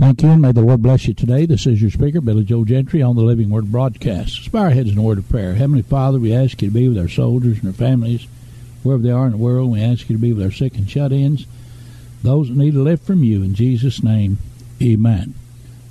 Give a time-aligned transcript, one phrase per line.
[0.00, 1.44] Thank you, and may the Lord bless you today.
[1.44, 4.38] This is your speaker, Billy Joe Gentry, on the Living Word broadcast.
[4.38, 5.52] Let's bow our heads in a word of prayer.
[5.52, 8.26] Heavenly Father, we ask you to be with our soldiers and their families,
[8.82, 9.70] wherever they are in the world.
[9.70, 11.44] We ask you to be with our sick and shut-ins,
[12.22, 13.42] those that need a lift from you.
[13.42, 14.38] In Jesus' name,
[14.80, 15.34] amen.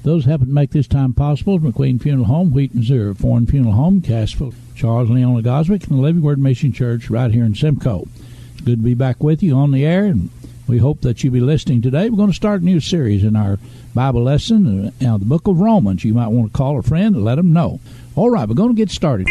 [0.01, 4.01] Those happen to make this time possible, McQueen Funeral Home, Wheat, Missouri, Fohn Funeral Home,
[4.01, 8.07] Cassville, Charles Leona Goswick, and the Living Word Mission Church right here in Simcoe.
[8.53, 10.31] It's good to be back with you on the air, and
[10.69, 12.09] we hope that you'll be listening today.
[12.09, 13.57] We're going to start a new series in our
[13.95, 16.03] Bible lesson, uh, the book of Romans.
[16.03, 17.79] You might want to call a friend and let them know.
[18.15, 19.27] All right, we're going to get started.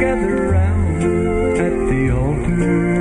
[0.00, 2.97] Gather round at the altar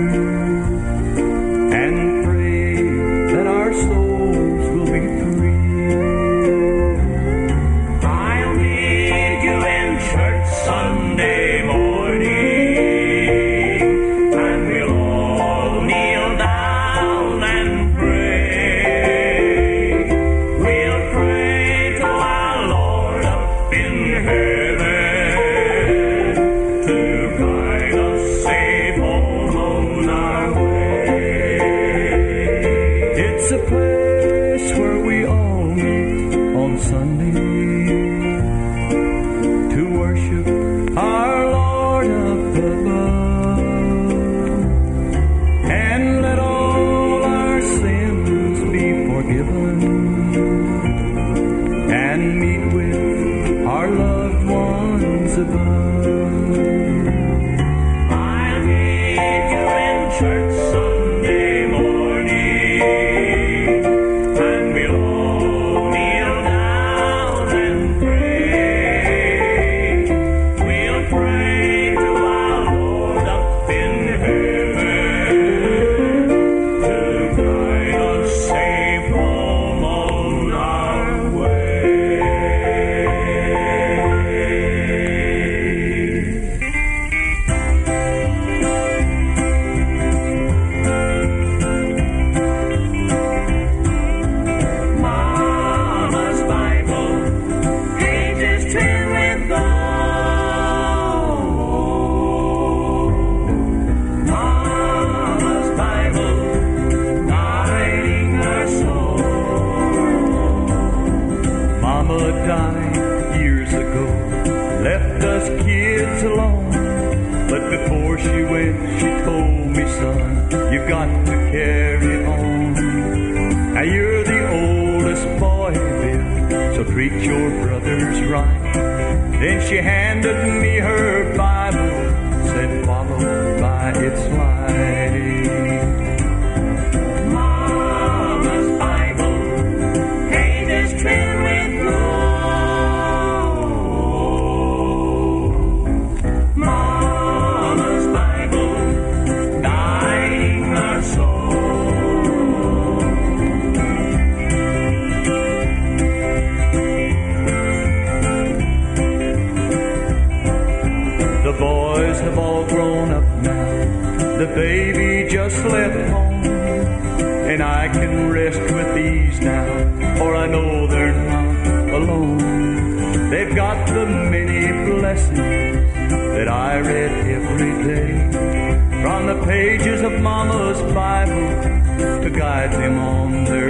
[180.28, 183.67] Mama's Bible to guide them on their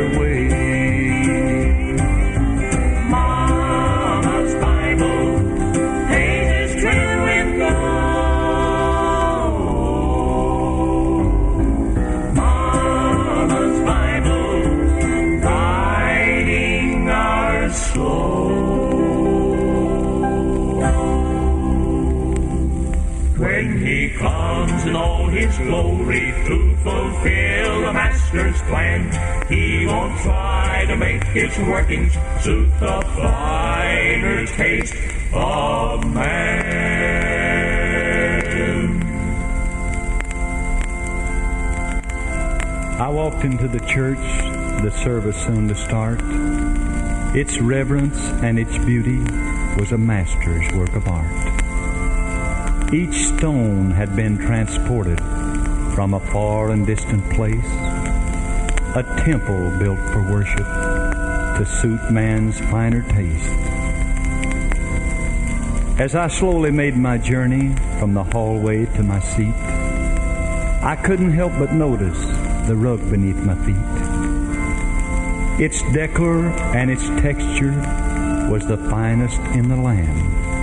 [24.98, 29.02] all his glory to fulfill the master's plan,
[29.48, 34.96] he won't try to make his workings suit the finer taste
[35.34, 37.38] of man.
[43.00, 44.18] I walked into the church,
[44.82, 46.20] the service soon to start.
[47.36, 49.20] Its reverence and its beauty
[49.80, 51.57] was a master's work of art.
[52.94, 55.20] Each stone had been transported
[55.94, 57.66] from a far and distant place,
[58.96, 63.50] a temple built for worship to suit man's finer taste.
[66.00, 69.54] As I slowly made my journey from the hallway to my seat,
[70.82, 72.20] I couldn't help but notice
[72.68, 73.76] the rug beneath my feet.
[75.62, 77.76] Its decor and its texture
[78.50, 80.57] was the finest in the land.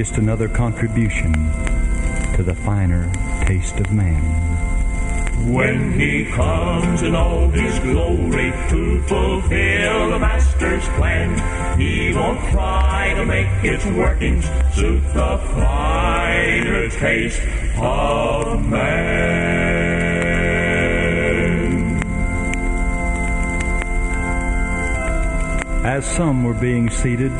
[0.00, 1.30] Just another contribution
[2.34, 3.12] to the finer
[3.44, 4.22] taste of man.
[5.52, 13.12] When he comes in all his glory to fulfill the master's plan, he won't try
[13.14, 17.42] to make its workings suit the finer taste
[17.76, 19.20] of man.
[25.84, 27.32] As some were being seated,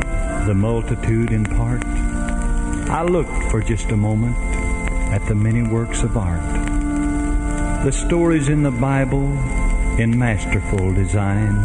[0.47, 1.83] the multitude in part,
[2.91, 4.37] I looked for just a moment
[5.13, 6.61] at the many works of art
[7.85, 9.25] the stories in the Bible
[9.99, 11.57] in masterful design,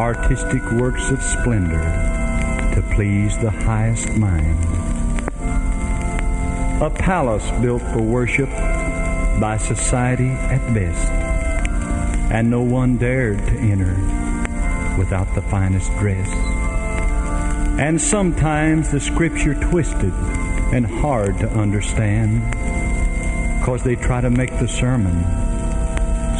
[0.00, 1.82] artistic works of splendor
[2.74, 4.58] to please the highest mind.
[6.80, 8.48] A palace built for worship
[9.40, 11.10] by society at best,
[12.32, 13.94] and no one dared to enter
[14.96, 16.61] without the finest dress.
[17.78, 20.12] And sometimes the scripture twisted
[20.72, 22.42] and hard to understand
[23.58, 25.14] because they try to make the sermon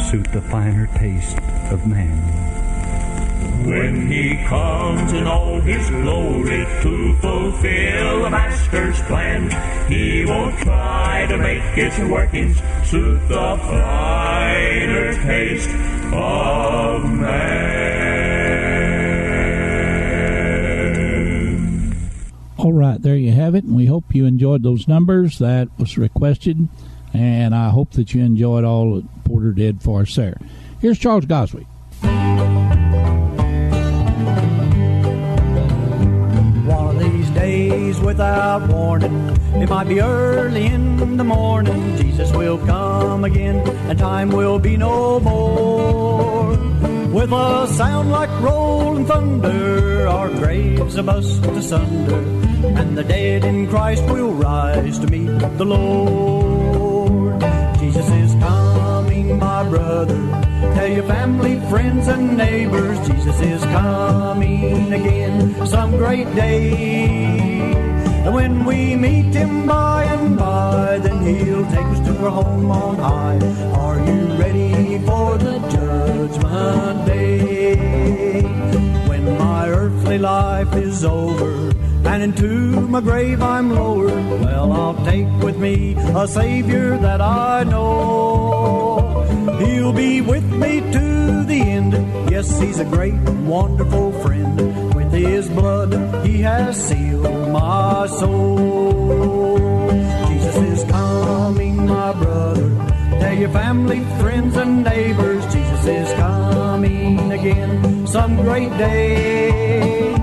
[0.09, 1.37] suit the finer taste
[1.71, 2.43] of man.
[3.65, 9.49] When he comes in all his glory to fulfill the master's plan,
[9.89, 15.69] he won't try to make its workings suit the finer taste
[16.13, 17.82] of man.
[22.63, 23.65] All right, there you have it.
[23.65, 26.69] And we hope you enjoyed those numbers that was requested
[27.13, 30.37] and I hope that you enjoyed all that Porter did for us there.
[30.79, 31.67] Here's Charles Goswick.
[36.65, 39.13] One of these days without warning,
[39.55, 43.57] it might be early in the morning, Jesus will come again,
[43.89, 46.82] and time will be no more.
[47.13, 52.17] With a sound like rolling thunder, our graves are bust asunder,
[52.79, 57.39] and the dead in Christ will rise to meet the Lord.
[57.79, 60.17] Jesus is coming, my brother.
[60.73, 67.82] Tell your family, friends, and neighbors, Jesus is coming again some great day.
[68.25, 72.71] And when we meet him by and by, then he'll take us to our home
[72.71, 73.39] on high.
[73.75, 78.41] Are you ready for the judgment day?
[79.09, 81.73] When my earthly life is over,
[82.05, 84.25] and into my grave I'm lowered.
[84.41, 89.25] Well, I'll take with me a Savior that I know.
[89.59, 91.93] He'll be with me to the end.
[92.31, 94.82] Yes, He's a great and wonderful friend.
[95.25, 95.91] His blood,
[96.25, 99.89] He has sealed my soul.
[100.27, 102.69] Jesus is coming, my brother.
[103.21, 110.13] Tell your family, friends, and neighbors, Jesus is coming again some great day.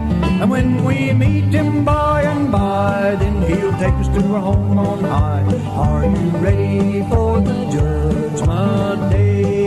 [0.40, 4.78] And when we meet him by and by, then he'll take us to our home
[4.78, 5.44] on high.
[5.86, 9.59] Are you ready for the judgment day?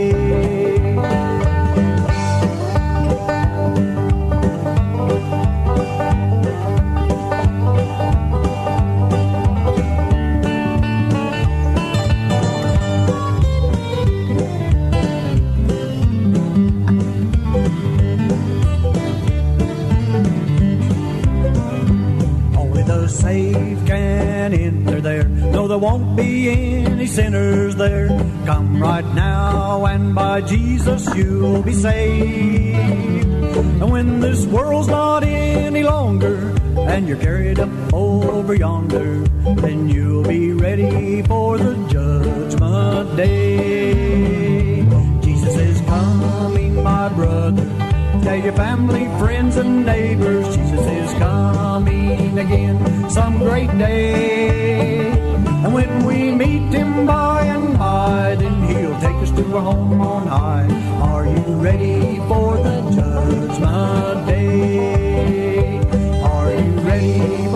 [25.74, 28.08] There won't be any sinners there.
[28.46, 33.26] Come right now, and by Jesus you'll be saved.
[33.56, 39.24] And when this world's not any longer, and you're carried up over yonder,
[39.56, 44.82] then you'll be ready for the judgment day.
[45.22, 47.83] Jesus is coming, my brother.
[48.24, 55.10] Tell your family, friends, and neighbors, Jesus is coming again some great day.
[55.10, 60.00] And when we meet him by and by, then he'll take us to a home
[60.00, 60.66] on high.
[61.02, 65.78] Are you ready for the judgment day?
[66.22, 67.48] Are you ready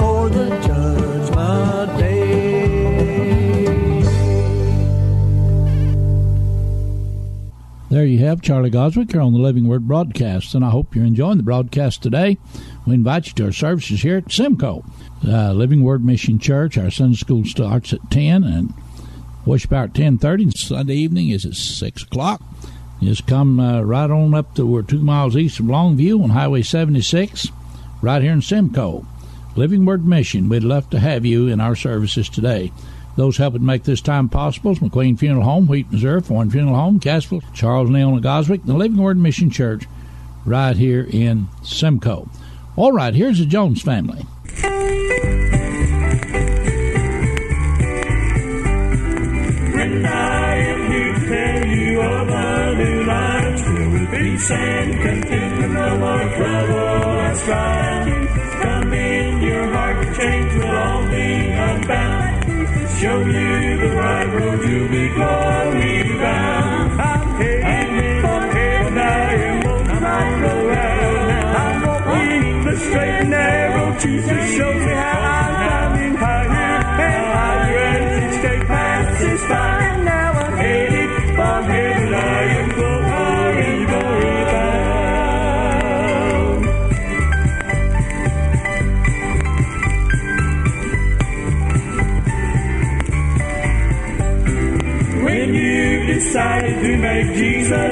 [7.99, 11.05] There you have Charlie Goswick here on the Living Word broadcast, and I hope you're
[11.05, 12.38] enjoying the broadcast today.
[12.87, 14.85] We invite you to our services here at Simcoe
[15.26, 16.78] uh, Living Word Mission Church.
[16.78, 18.73] Our Sunday school starts at 10, and
[19.45, 20.57] Worship hour at 10.30.
[20.57, 22.40] Sunday evening is at 6 o'clock.
[23.02, 26.62] Just come uh, right on up to we're two miles east of Longview on Highway
[26.62, 27.49] 76,
[28.00, 29.05] right here in Simcoe.
[29.57, 32.71] Living Word Mission, we'd love to have you in our services today.
[33.19, 37.01] Those helping make this time possible is McQueen Funeral Home, Wheat, Missouri, Fohn Funeral Home,
[37.01, 39.87] Cassville, Charles Neal and Goswick, the Living Word Mission Church
[40.47, 42.29] right here in Simcoe.
[42.77, 44.23] All right, here's the Jones family.
[49.75, 53.67] When I am here to tell you of new life
[54.53, 58.63] and no more trouble strife.
[58.63, 62.27] Come in your heart, change will all be unbound.
[63.00, 66.27] Show you the right road to be glory bound.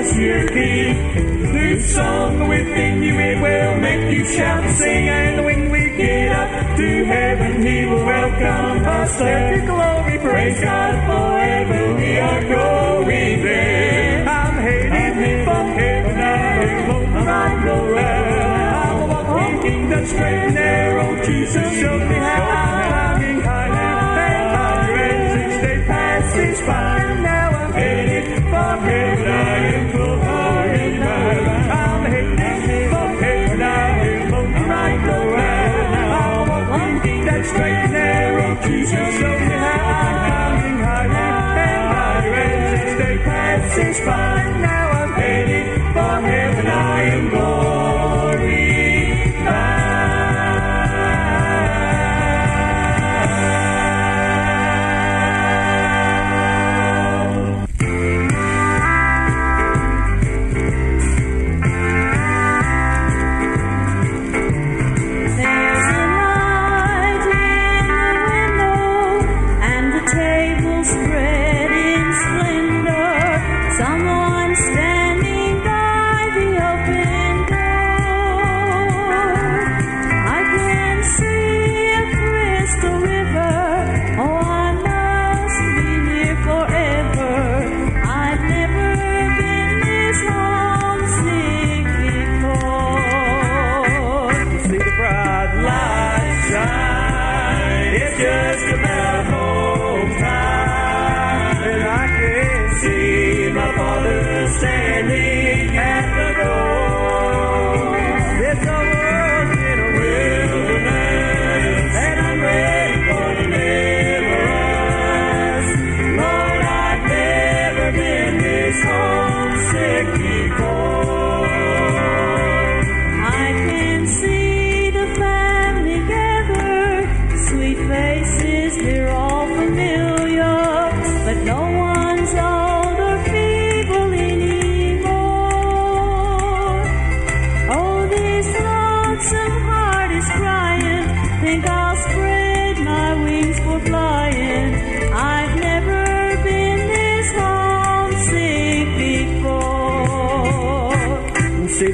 [0.06, 5.08] Jesus your king, this song within you it will make you shout and sing.
[5.08, 10.18] And when we get up to heaven, He will welcome us there to glory.
[10.18, 11.94] Praise God forever.
[11.96, 14.28] We are going there.
[14.28, 16.16] I'm headed from heaven.
[16.88, 19.10] Will I'm around.
[19.10, 21.25] I'm walking the straight and narrow.
[21.25, 21.82] Jesus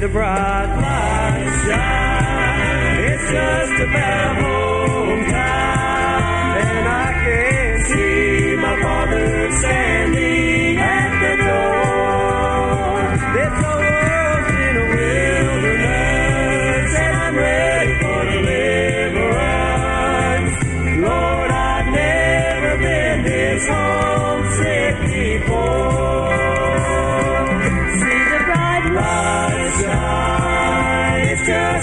[0.03, 3.05] the bright light shine.
[3.05, 4.52] It's just about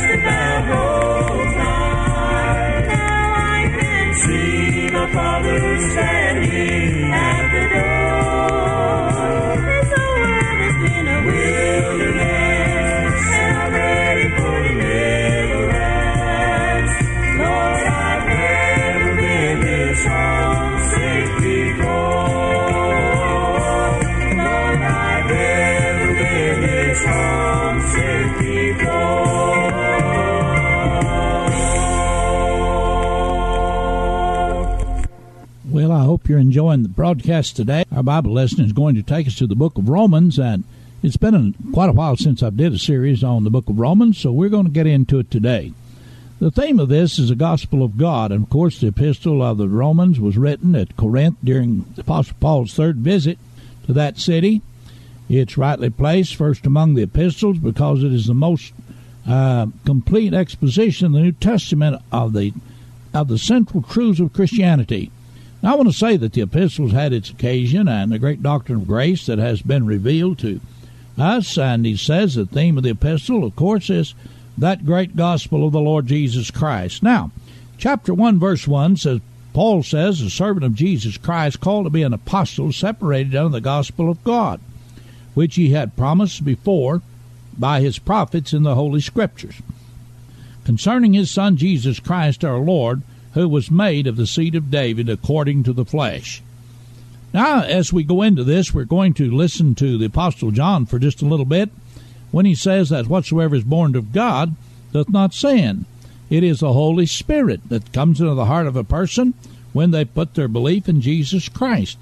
[0.02, 0.39] it's just
[36.38, 37.84] enjoying the broadcast today.
[37.94, 40.64] Our Bible lesson is going to take us to the book of Romans, and
[41.02, 44.18] it's been quite a while since I did a series on the book of Romans,
[44.18, 45.72] so we're going to get into it today.
[46.38, 49.58] The theme of this is the gospel of God, and of course, the epistle of
[49.58, 53.38] the Romans was written at Corinth during the Apostle Paul's third visit
[53.87, 54.62] to that city.
[55.28, 58.72] It's rightly placed first among the epistles because it is the most
[59.28, 62.52] uh, complete exposition in the New Testament of the
[63.12, 65.10] of the central truths of Christianity.
[65.62, 68.80] Now, I want to say that the epistles had its occasion and the great doctrine
[68.80, 70.60] of grace that has been revealed to
[71.18, 71.58] us.
[71.58, 74.14] And he says the theme of the epistle, of course, is
[74.56, 77.02] that great gospel of the Lord Jesus Christ.
[77.02, 77.30] Now,
[77.78, 79.20] chapter 1, verse 1 says,
[79.52, 83.60] Paul says, a servant of Jesus Christ, called to be an apostle, separated under the
[83.60, 84.60] gospel of God,
[85.34, 87.02] which he had promised before
[87.58, 89.56] by his prophets in the Holy Scriptures,
[90.64, 93.02] concerning his Son Jesus Christ our Lord
[93.34, 96.42] who was made of the seed of David according to the flesh.
[97.32, 100.99] Now, as we go into this, we're going to listen to the Apostle John for
[100.99, 101.70] just a little bit
[102.32, 104.56] when he says that whatsoever is born of God
[104.92, 105.84] doth not sin.
[106.28, 109.34] It is the Holy Spirit that comes into the heart of a person
[109.72, 111.99] when they put their belief in Jesus Christ.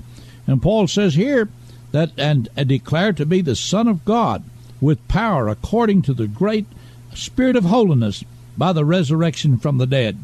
[0.46, 1.48] And Paul says here
[1.92, 4.44] that and, and declare to be the Son of God
[4.80, 6.66] with power according to the great
[7.14, 8.24] Spirit of holiness
[8.56, 10.18] by the resurrection from the dead.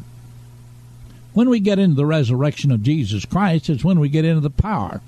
[1.35, 4.49] When we get into the resurrection of Jesus Christ, it's when we get into the
[4.49, 5.01] power,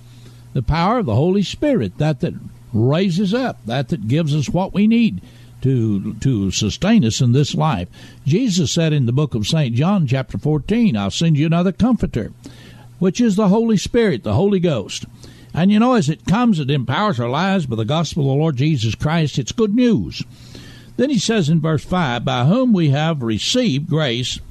[0.51, 2.33] the power of the Holy Spirit, that that
[2.73, 5.21] raises up, that that gives us what we need
[5.61, 7.87] to to sustain us in this life.
[8.25, 9.73] Jesus said in the book of St.
[9.73, 12.33] John chapter 14, I'll send you another comforter,
[12.99, 15.05] which is the Holy Spirit, the Holy Ghost.
[15.53, 18.41] And you know as it comes it empowers our lives by the gospel of the
[18.41, 20.23] Lord Jesus Christ, it's good news.
[20.97, 24.41] Then he says in verse 5, by whom we have received grace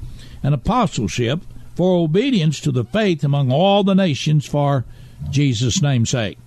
[0.41, 1.41] and apostleship
[1.77, 4.83] for obedience to the faith among all the nations for
[5.29, 6.39] Jesus' name's sake.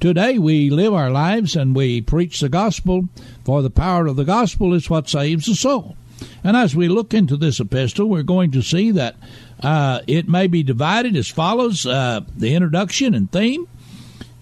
[0.00, 3.10] Today we live our lives and we preach the gospel,
[3.44, 5.98] for the power of the gospel is what saves the soul.
[6.42, 9.16] And as we look into this epistle, we're going to see that
[9.62, 13.68] uh, it may be divided as follows uh, the introduction and theme.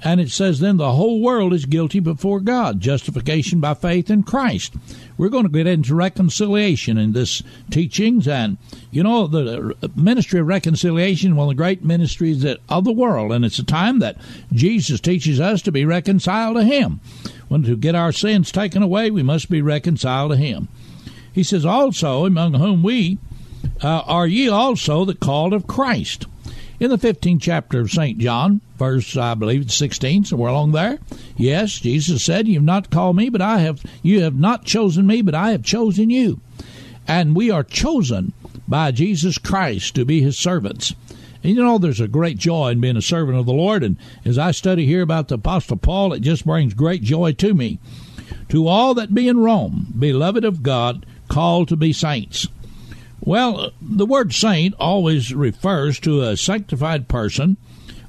[0.05, 4.25] And it says, then the whole world is guilty before God, justification by faith in
[4.25, 4.75] Christ.
[5.17, 8.59] We're going to get into reconciliation in this teachings, and
[8.91, 13.45] you know the ministry of reconciliation, one of the great ministries of the world, and
[13.45, 14.17] it's a time that
[14.53, 17.01] Jesus teaches us to be reconciled to Him.
[17.47, 20.67] When to get our sins taken away, we must be reconciled to Him.
[21.33, 23.19] He says, also among whom we
[23.83, 26.27] uh, are ye also the called of Christ
[26.81, 28.19] in the 15th chapter of St.
[28.19, 30.99] John, verse, I believe it's 16, somewhere along there.
[31.37, 35.23] Yes, Jesus said, You've not called me, but I have, you have not chosen me,
[35.23, 36.41] but I have chosen you.
[37.07, 38.33] And we are chosen
[38.67, 40.95] by Jesus Christ to be his servants.
[41.45, 43.85] And you know, there's a great joy in being a servant of the Lord.
[43.85, 47.55] And as I study here about the Apostle Paul, it just brings great joy to
[47.55, 47.79] me.
[48.49, 52.49] To all that be in Rome, beloved of God, called to be saints
[53.25, 57.57] well, the word saint always refers to a sanctified person,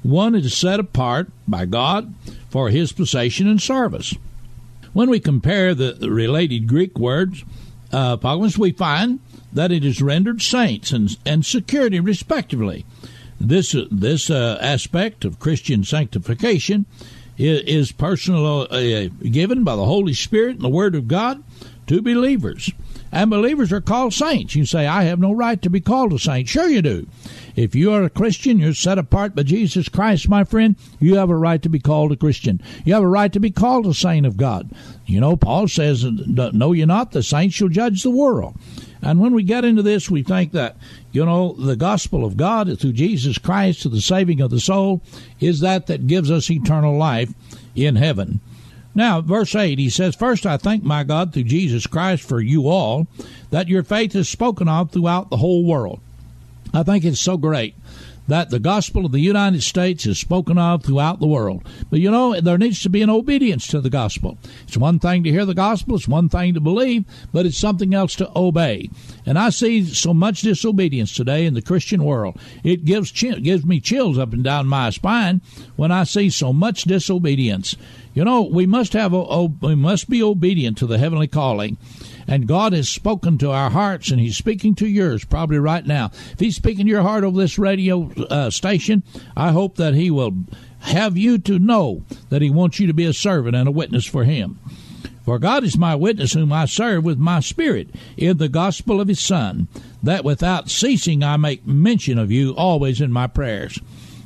[0.03, 2.13] one is set apart by God
[2.49, 4.13] for his possession and service.
[4.93, 7.43] When we compare the related Greek words,
[7.91, 8.17] uh,
[8.57, 9.19] we find
[9.51, 12.85] that it is rendered saints and, and security, respectively.
[13.39, 16.85] This this uh, aspect of Christian sanctification
[17.37, 21.43] is, is personal, uh, given by the Holy Spirit and the Word of God
[21.87, 22.71] to believers.
[23.11, 24.55] And believers are called saints.
[24.55, 26.47] You say, I have no right to be called a saint.
[26.47, 27.07] Sure, you do.
[27.55, 31.29] If you are a Christian, you're set apart by Jesus Christ, my friend, you have
[31.29, 32.61] a right to be called a Christian.
[32.83, 34.71] You have a right to be called a saint of God.
[35.05, 38.55] You know, Paul says, Know you not, the saints shall judge the world.
[39.03, 40.77] And when we get into this, we think that,
[41.11, 45.01] you know, the gospel of God through Jesus Christ to the saving of the soul
[45.39, 47.33] is that that gives us eternal life
[47.75, 48.39] in heaven.
[48.95, 52.69] Now, verse 8, he says, First I thank my God through Jesus Christ for you
[52.69, 53.07] all,
[53.49, 55.99] that your faith is spoken of throughout the whole world.
[56.73, 57.75] I think it's so great
[58.27, 61.63] that the gospel of the United States is spoken of throughout the world.
[61.89, 64.37] But you know, there needs to be an obedience to the gospel.
[64.65, 67.93] It's one thing to hear the gospel, it's one thing to believe, but it's something
[67.93, 68.89] else to obey.
[69.25, 72.39] And I see so much disobedience today in the Christian world.
[72.63, 75.41] It gives gives me chills up and down my spine
[75.75, 77.75] when I see so much disobedience.
[78.13, 81.77] You know, we must have a, we must be obedient to the heavenly calling.
[82.27, 86.11] And God has spoken to our hearts, and He's speaking to yours probably right now.
[86.31, 89.03] If He's speaking to your heart over this radio uh, station,
[89.35, 90.33] I hope that He will
[90.79, 94.05] have you to know that He wants you to be a servant and a witness
[94.05, 94.59] for Him.
[95.23, 99.07] For God is my witness, whom I serve with my spirit in the gospel of
[99.07, 99.69] His Son,
[100.01, 103.79] that without ceasing I make mention of you always in my prayers.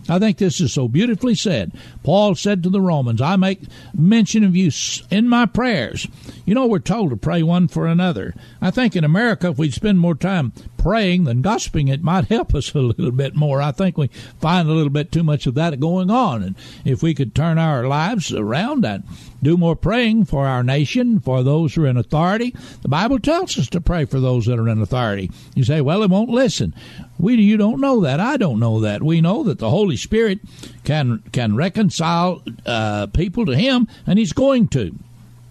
[0.10, 1.72] I think this is so beautifully said.
[2.04, 3.62] Paul said to the Romans, I make
[3.94, 4.72] mention of you
[5.10, 6.08] in my prayers.
[6.46, 8.34] You know, we're told to pray one for another.
[8.62, 12.56] I think in America, if we'd spend more time praying than gossiping, it might help
[12.56, 13.62] us a little bit more.
[13.62, 14.08] I think we
[14.40, 16.44] find a little bit too much of that going on.
[16.44, 19.04] And if we could turn our lives around and
[19.44, 23.58] do more praying for our nation, for those who are in authority, the Bible tells
[23.58, 25.30] us to pray for those that are in authority.
[25.56, 26.74] You say, well, they won't listen.
[27.20, 28.20] We, you don't know that.
[28.20, 29.02] I don't know that.
[29.02, 30.40] We know that the Holy Spirit
[30.84, 34.96] can can reconcile uh, people to Him, and He's going to.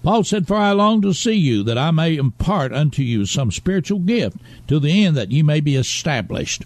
[0.02, 3.50] Paul said, For I long to see you, that I may impart unto you some
[3.50, 4.36] spiritual gift,
[4.68, 6.64] to the end that ye may be established.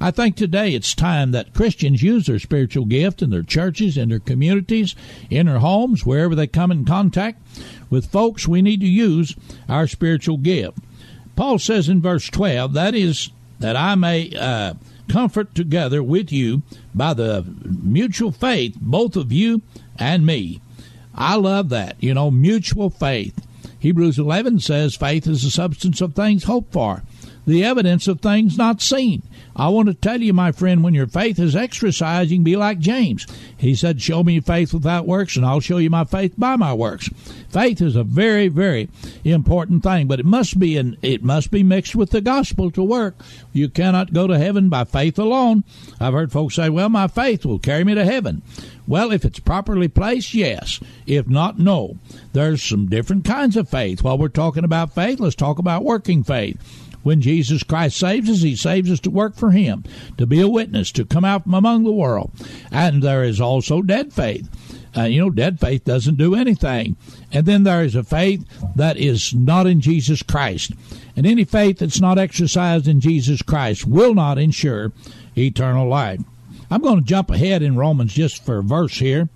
[0.00, 4.08] I think today it's time that Christians use their spiritual gift in their churches, in
[4.08, 4.96] their communities,
[5.28, 7.38] in their homes, wherever they come in contact
[7.90, 8.48] with folks.
[8.48, 9.36] We need to use
[9.68, 10.78] our spiritual gift.
[11.36, 14.74] Paul says in verse 12, that is, that I may uh,
[15.08, 16.62] comfort together with you
[16.94, 19.62] by the mutual faith, both of you
[19.98, 20.60] and me.
[21.14, 21.96] I love that.
[22.02, 23.46] You know, mutual faith.
[23.78, 27.02] Hebrews 11 says faith is the substance of things hoped for,
[27.46, 29.22] the evidence of things not seen.
[29.56, 33.26] I want to tell you, my friend, when your faith is can be like James.
[33.56, 36.72] He said, Show me faith without works, and I'll show you my faith by my
[36.72, 37.10] works.
[37.50, 38.88] Faith is a very, very
[39.24, 42.82] important thing, but it must be in, it must be mixed with the gospel to
[42.82, 43.16] work.
[43.52, 45.64] You cannot go to heaven by faith alone.
[46.00, 48.42] I've heard folks say, Well, my faith will carry me to heaven.
[48.86, 50.80] Well, if it's properly placed, yes.
[51.06, 51.96] If not, no.
[52.32, 54.02] There's some different kinds of faith.
[54.02, 56.56] While we're talking about faith, let's talk about working faith.
[57.02, 59.84] When Jesus Christ saves us, He saves us to work for Him,
[60.18, 62.30] to be a witness, to come out from among the world.
[62.70, 64.48] And there is also dead faith.
[64.96, 66.96] Uh, you know, dead faith doesn't do anything.
[67.32, 70.72] And then there is a faith that is not in Jesus Christ.
[71.16, 74.92] And any faith that's not exercised in Jesus Christ will not ensure
[75.36, 76.20] eternal life.
[76.70, 79.28] I'm going to jump ahead in Romans just for a verse here.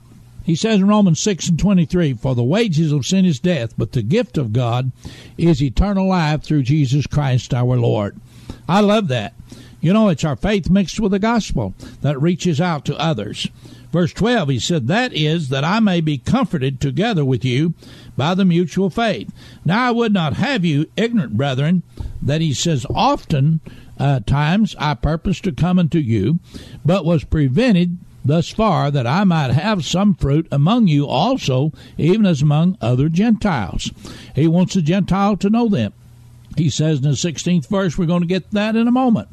[0.44, 3.92] He says in Romans 6 and 23, For the wages of sin is death, but
[3.92, 4.92] the gift of God
[5.38, 8.20] is eternal life through Jesus Christ our Lord.
[8.68, 9.34] I love that.
[9.80, 13.48] You know, it's our faith mixed with the gospel that reaches out to others.
[13.90, 17.74] Verse 12, he said, That is, that I may be comforted together with you
[18.16, 19.32] by the mutual faith.
[19.64, 21.82] Now I would not have you ignorant, brethren,
[22.20, 23.60] that he says, Often
[23.98, 26.40] uh, times I purposed to come unto you,
[26.84, 32.26] but was prevented thus far that I might have some fruit among you also, even
[32.26, 33.90] as among other Gentiles.
[34.34, 35.92] He wants the Gentile to know them.
[36.56, 39.28] He says in the 16th verse, we're going to get that in a moment.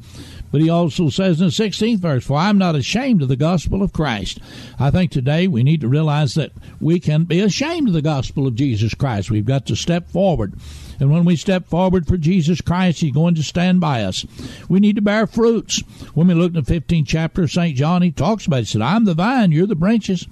[0.51, 3.37] But he also says in the 16th verse, For I am not ashamed of the
[3.37, 4.39] gospel of Christ.
[4.79, 6.51] I think today we need to realize that
[6.81, 9.31] we can be ashamed of the gospel of Jesus Christ.
[9.31, 10.55] We've got to step forward
[11.01, 14.23] and when we step forward for Jesus Christ, He's going to stand by us.
[14.69, 15.81] We need to bear fruits.
[16.13, 17.75] When we look in the 15th chapter of St.
[17.75, 18.59] John, he talks about it.
[18.59, 20.27] He said, I'm the vine, you're the branches.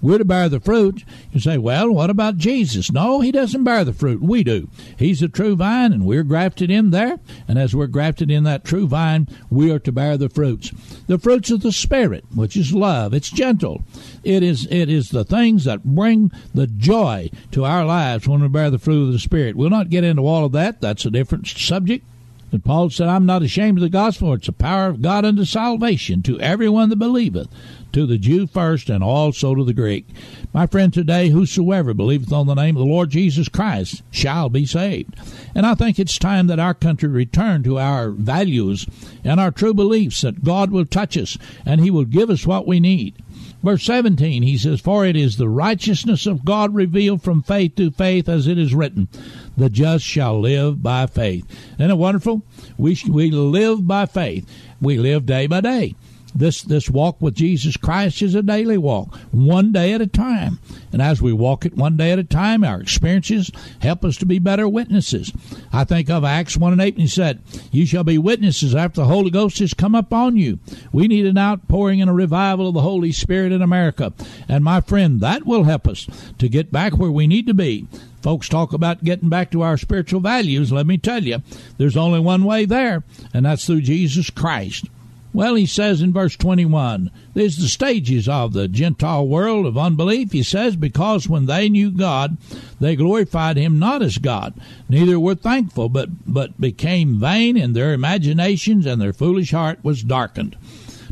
[0.00, 1.04] We're to bear the fruit.
[1.30, 2.90] You say, well, what about Jesus?
[2.90, 4.22] No, he doesn't bear the fruit.
[4.22, 4.70] We do.
[4.98, 7.20] He's the true vine, and we're grafted in there.
[7.46, 10.70] And as we're grafted in that true vine, we are to bear the fruits.
[11.06, 13.12] The fruits of the Spirit, which is love.
[13.12, 13.84] It's gentle.
[14.22, 18.48] It is it is the things that bring the joy to our lives when we
[18.48, 19.54] bear the fruit of the Spirit.
[19.54, 20.80] We'll not get into all of that.
[20.80, 22.04] That's a different subject.
[22.52, 24.32] And Paul said, I'm not ashamed of the gospel.
[24.32, 27.48] It's the power of God unto salvation to everyone that believeth,
[27.94, 30.06] to the Jew first, and also to the Greek.
[30.52, 34.66] My friend, today, whosoever believeth on the name of the Lord Jesus Christ shall be
[34.66, 35.14] saved.
[35.54, 38.86] And I think it's time that our country return to our values
[39.24, 42.66] and our true beliefs that God will touch us and He will give us what
[42.66, 43.14] we need.
[43.62, 47.90] Verse 17, he says, For it is the righteousness of God revealed from faith to
[47.90, 49.08] faith, as it is written,
[49.56, 51.46] the just shall live by faith.
[51.78, 52.42] Isn't it wonderful?
[52.76, 54.46] We, we live by faith.
[54.82, 55.94] We live day by day.
[56.34, 60.58] This this walk with Jesus Christ is a daily walk, one day at a time.
[60.92, 64.26] And as we walk it one day at a time, our experiences help us to
[64.26, 65.32] be better witnesses.
[65.72, 69.02] I think of Acts 1 and 8, and he said, You shall be witnesses after
[69.02, 70.58] the Holy Ghost has come upon you.
[70.92, 74.12] We need an outpouring and a revival of the Holy Spirit in America.
[74.48, 77.86] And my friend, that will help us to get back where we need to be.
[78.22, 80.72] Folks talk about getting back to our spiritual values.
[80.72, 81.42] Let me tell you,
[81.76, 84.86] there's only one way there, and that's through Jesus Christ.
[85.34, 90.30] Well, he says in verse 21, there's the stages of the Gentile world of unbelief.
[90.30, 92.36] He says, because when they knew God,
[92.78, 94.54] they glorified him not as God,
[94.88, 100.04] neither were thankful, but, but became vain in their imaginations, and their foolish heart was
[100.04, 100.56] darkened.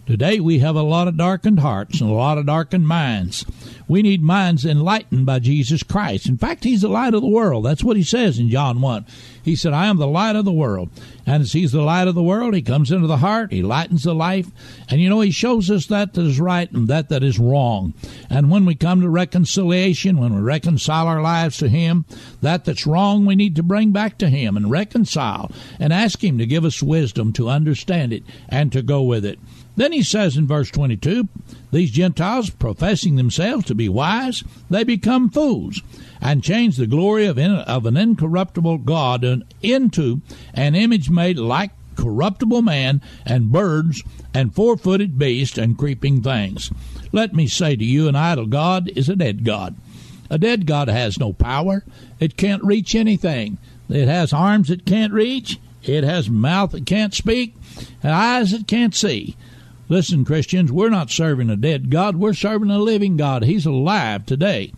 [0.07, 3.45] Today we have a lot of darkened hearts and a lot of darkened minds.
[3.89, 6.29] We need minds enlightened by Jesus Christ.
[6.29, 7.65] In fact, He's the light of the world.
[7.65, 9.05] That's what He says in John 1.
[9.43, 10.91] He said, I am the light of the world.
[11.27, 14.05] And as He's the light of the world, He comes into the heart, He lightens
[14.05, 14.49] the life.
[14.89, 17.95] And you know, He shows us that that is right and that that is wrong.
[18.31, 22.05] And when we come to reconciliation, when we reconcile our lives to Him,
[22.41, 26.39] that that's wrong we need to bring back to Him and reconcile and ask Him
[26.39, 29.39] to give us wisdom to understand it and to go with it.
[29.75, 31.29] Then he says in verse 22
[31.71, 35.81] These Gentiles, professing themselves to be wise, they become fools
[36.23, 40.23] and change the glory of, in, of an incorruptible God into
[40.55, 46.71] an image made like corruptible man and birds and four footed beasts and creeping things.
[47.11, 49.77] Let me say to you, an idol God is a dead God.
[50.31, 51.85] A dead God has no power.
[52.21, 53.59] It can't reach anything.
[53.91, 55.59] It has arms it can't reach.
[55.83, 57.57] It has mouth it can't speak,
[58.03, 59.37] and eyes it can't see.
[59.89, 62.17] Listen, Christians, we're not serving a dead God.
[62.17, 63.43] We're serving a living God.
[63.43, 64.73] He's alive today.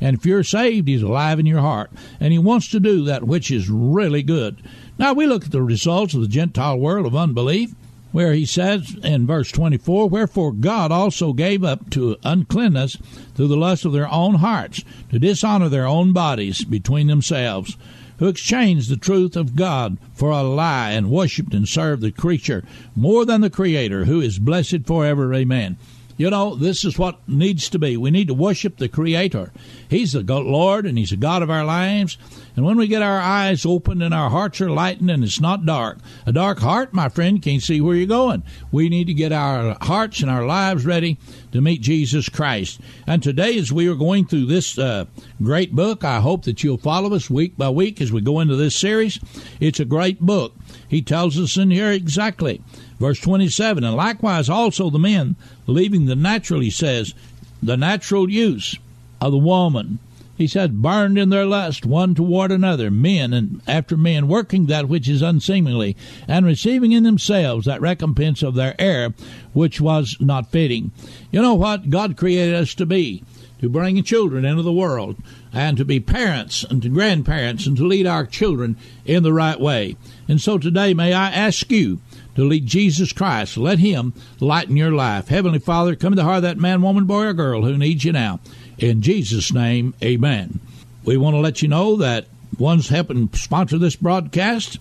[0.00, 1.90] And if you're saved, He's alive in your heart.
[2.20, 4.62] And He wants to do that which is really good.
[4.98, 7.74] Now, we look at the results of the Gentile world of unbelief,
[8.12, 12.96] where He says in verse 24, Wherefore God also gave up to uncleanness
[13.34, 17.76] through the lust of their own hearts, to dishonor their own bodies between themselves
[18.18, 22.64] who exchanged the truth of God for a lie and worshipped and served the creature
[22.94, 25.32] more than the Creator, who is blessed forever.
[25.32, 25.76] Amen.
[26.18, 27.96] You know, this is what needs to be.
[27.96, 29.52] We need to worship the Creator.
[29.88, 32.18] He's the Lord and He's the God of our lives.
[32.56, 35.64] And when we get our eyes opened and our hearts are lightened and it's not
[35.64, 38.42] dark, a dark heart, my friend, can't see where you're going.
[38.72, 41.18] We need to get our hearts and our lives ready
[41.52, 42.80] to meet Jesus Christ.
[43.06, 45.04] And today, as we are going through this uh,
[45.40, 48.56] great book, I hope that you'll follow us week by week as we go into
[48.56, 49.20] this series.
[49.60, 50.52] It's a great book.
[50.88, 52.60] He tells us in here exactly.
[52.98, 57.14] Verse 27 And likewise also the men, leaving the natural, he says,
[57.62, 58.76] the natural use
[59.20, 59.98] of the woman.
[60.36, 64.88] He said, burned in their lust one toward another, men and after men, working that
[64.88, 65.96] which is unseemly,
[66.28, 69.14] and receiving in themselves that recompense of their error,
[69.52, 70.92] which was not fitting.
[71.32, 71.90] You know what?
[71.90, 73.24] God created us to be
[73.60, 75.16] to bring children into the world
[75.52, 79.58] and to be parents and to grandparents and to lead our children in the right
[79.58, 79.96] way.
[80.28, 82.00] And so today, may I ask you
[82.38, 83.56] to lead Jesus Christ.
[83.56, 85.26] Let Him lighten your life.
[85.26, 88.04] Heavenly Father, come to the heart of that man, woman, boy, or girl who needs
[88.04, 88.38] you now.
[88.78, 90.60] In Jesus' name, amen.
[91.02, 94.78] We want to let you know that one's helping sponsor this broadcast.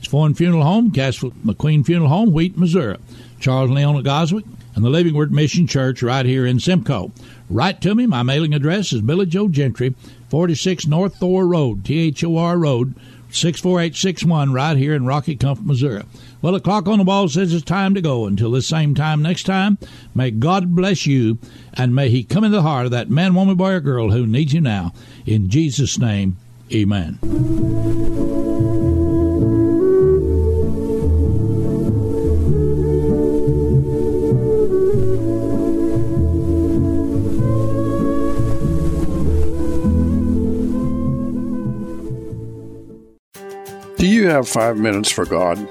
[0.00, 2.96] It's Fohn Funeral Home, Castle McQueen Funeral Home, Wheat, Missouri.
[3.38, 7.12] Charles Leona Goswick and the Living Word Mission Church right here in Simcoe.
[7.48, 8.06] Write to me.
[8.06, 9.94] My mailing address is Billy Joe Gentry,
[10.30, 12.96] 46 North Thor Road, T H O R Road,
[13.30, 16.02] 64861, right here in Rocky Comfort, Missouri.
[16.42, 18.26] Well, the clock on the wall says it's time to go.
[18.26, 19.78] Until this same time next time,
[20.14, 21.38] may God bless you
[21.74, 24.26] and may He come into the heart of that man, woman, boy, or girl who
[24.26, 24.92] needs you now.
[25.24, 26.36] In Jesus' name,
[26.72, 27.18] amen.
[43.98, 45.66] Do you have five minutes for God?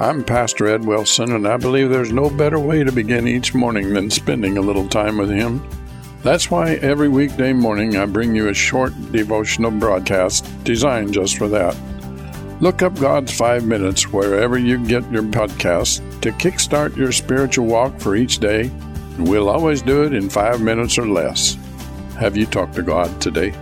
[0.00, 3.92] I'm Pastor Ed Wilson, and I believe there's no better way to begin each morning
[3.92, 5.62] than spending a little time with Him.
[6.22, 11.48] That's why every weekday morning I bring you a short devotional broadcast designed just for
[11.48, 11.76] that.
[12.62, 18.00] Look up God's Five Minutes wherever you get your podcasts to kickstart your spiritual walk
[18.00, 18.70] for each day,
[19.18, 21.58] and we'll always do it in five minutes or less.
[22.18, 23.52] Have you talked to God today?